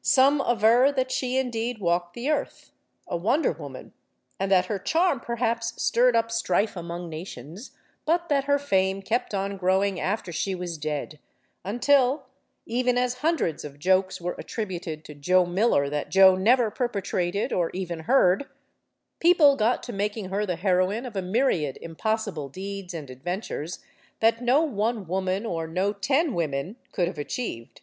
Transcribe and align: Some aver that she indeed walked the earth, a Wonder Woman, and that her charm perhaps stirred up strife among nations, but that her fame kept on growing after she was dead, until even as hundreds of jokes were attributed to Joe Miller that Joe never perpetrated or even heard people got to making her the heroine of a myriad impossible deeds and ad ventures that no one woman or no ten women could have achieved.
Some 0.00 0.40
aver 0.48 0.92
that 0.92 1.10
she 1.10 1.36
indeed 1.36 1.80
walked 1.80 2.14
the 2.14 2.30
earth, 2.30 2.70
a 3.08 3.16
Wonder 3.16 3.50
Woman, 3.50 3.94
and 4.38 4.48
that 4.48 4.66
her 4.66 4.78
charm 4.78 5.18
perhaps 5.18 5.82
stirred 5.82 6.14
up 6.14 6.30
strife 6.30 6.76
among 6.76 7.08
nations, 7.08 7.72
but 8.04 8.28
that 8.28 8.44
her 8.44 8.60
fame 8.60 9.02
kept 9.02 9.34
on 9.34 9.56
growing 9.56 9.98
after 9.98 10.30
she 10.30 10.54
was 10.54 10.78
dead, 10.78 11.18
until 11.64 12.26
even 12.64 12.96
as 12.96 13.14
hundreds 13.24 13.64
of 13.64 13.80
jokes 13.80 14.20
were 14.20 14.36
attributed 14.38 15.04
to 15.04 15.16
Joe 15.16 15.44
Miller 15.44 15.90
that 15.90 16.10
Joe 16.12 16.36
never 16.36 16.70
perpetrated 16.70 17.52
or 17.52 17.70
even 17.70 18.04
heard 18.06 18.46
people 19.18 19.56
got 19.56 19.82
to 19.82 19.92
making 19.92 20.26
her 20.26 20.46
the 20.46 20.54
heroine 20.54 21.04
of 21.04 21.16
a 21.16 21.22
myriad 21.22 21.76
impossible 21.82 22.48
deeds 22.48 22.94
and 22.94 23.10
ad 23.10 23.24
ventures 23.24 23.80
that 24.20 24.40
no 24.44 24.62
one 24.62 25.08
woman 25.08 25.44
or 25.44 25.66
no 25.66 25.92
ten 25.92 26.34
women 26.34 26.76
could 26.92 27.08
have 27.08 27.18
achieved. 27.18 27.80